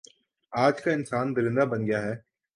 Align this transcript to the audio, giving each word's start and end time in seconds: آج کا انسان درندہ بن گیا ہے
آج 0.53 0.81
کا 0.81 0.91
انسان 0.91 1.35
درندہ 1.35 1.65
بن 1.65 1.85
گیا 1.87 2.01
ہے 2.01 2.15